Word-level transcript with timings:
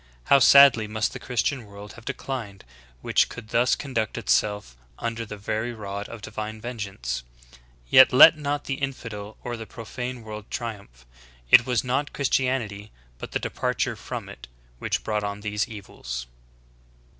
How 0.29 0.39
sad 0.39 0.77
ly 0.77 0.87
must 0.87 1.13
the 1.13 1.19
Christian 1.19 1.67
world 1.67 1.93
have 1.93 2.05
declined 2.05 2.65
which 3.03 3.29
could 3.29 3.49
thus 3.49 3.75
conduct 3.75 4.17
itself 4.17 4.75
under 4.97 5.27
the 5.27 5.37
very 5.37 5.73
rod 5.75 6.09
of 6.09 6.23
divine 6.23 6.59
vengeance? 6.59 7.21
Yet 7.87 8.11
let 8.11 8.35
not 8.35 8.63
the 8.63 8.79
infidel 8.81 9.37
or 9.43 9.55
the 9.55 9.67
profane 9.67 10.23
world 10.23 10.49
triumph. 10.49 11.05
It 11.51 11.67
was 11.67 11.83
not 11.83 12.13
Christianity, 12.13 12.91
hut 13.19 13.31
the 13.33 13.37
departure 13.39 13.95
from 13.95 14.27
it, 14.27 14.47
which 14.79 15.03
brought 15.03 15.23
on 15.23 15.41
these 15.41 15.67
evils." 15.67 16.25